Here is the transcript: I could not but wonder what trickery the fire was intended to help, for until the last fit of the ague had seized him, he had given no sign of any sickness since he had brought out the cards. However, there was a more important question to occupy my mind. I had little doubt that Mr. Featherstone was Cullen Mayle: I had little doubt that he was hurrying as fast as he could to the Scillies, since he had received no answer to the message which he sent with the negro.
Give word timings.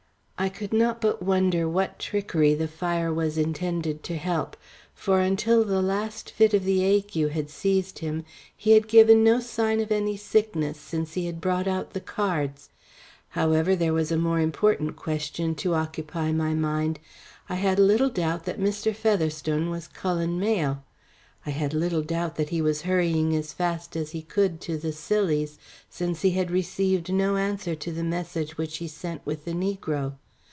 I 0.43 0.49
could 0.49 0.73
not 0.73 0.99
but 1.01 1.21
wonder 1.21 1.69
what 1.69 1.99
trickery 1.99 2.55
the 2.55 2.67
fire 2.67 3.13
was 3.13 3.37
intended 3.37 4.01
to 4.05 4.17
help, 4.17 4.57
for 4.91 5.19
until 5.19 5.63
the 5.63 5.83
last 5.83 6.31
fit 6.31 6.55
of 6.55 6.63
the 6.63 6.83
ague 6.83 7.29
had 7.29 7.51
seized 7.51 7.99
him, 7.99 8.25
he 8.57 8.71
had 8.71 8.87
given 8.87 9.23
no 9.23 9.39
sign 9.39 9.79
of 9.81 9.91
any 9.91 10.17
sickness 10.17 10.79
since 10.79 11.13
he 11.13 11.27
had 11.27 11.39
brought 11.41 11.67
out 11.67 11.91
the 11.93 11.99
cards. 12.01 12.69
However, 13.29 13.75
there 13.75 13.93
was 13.93 14.11
a 14.11 14.17
more 14.17 14.39
important 14.39 14.95
question 14.95 15.53
to 15.61 15.75
occupy 15.75 16.31
my 16.31 16.55
mind. 16.55 16.97
I 17.47 17.53
had 17.53 17.77
little 17.77 18.09
doubt 18.09 18.45
that 18.45 18.59
Mr. 18.59 18.95
Featherstone 18.95 19.69
was 19.69 19.87
Cullen 19.87 20.39
Mayle: 20.39 20.83
I 21.45 21.51
had 21.51 21.71
little 21.75 22.01
doubt 22.01 22.35
that 22.37 22.49
he 22.49 22.63
was 22.63 22.81
hurrying 22.81 23.35
as 23.35 23.53
fast 23.53 23.95
as 23.95 24.09
he 24.09 24.23
could 24.23 24.59
to 24.61 24.75
the 24.79 24.91
Scillies, 24.91 25.59
since 25.87 26.23
he 26.23 26.31
had 26.31 26.49
received 26.49 27.13
no 27.13 27.35
answer 27.35 27.75
to 27.75 27.91
the 27.91 28.03
message 28.03 28.57
which 28.57 28.77
he 28.77 28.87
sent 28.87 29.23
with 29.23 29.45
the 29.45 29.53
negro. 29.53 30.13